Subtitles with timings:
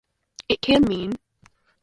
[0.49, 1.13] It can mean...